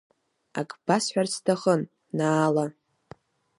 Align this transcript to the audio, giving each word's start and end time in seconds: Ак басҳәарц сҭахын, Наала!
Ак 0.59 0.69
басҳәарц 0.85 1.31
сҭахын, 1.37 1.81
Наала! 2.17 2.65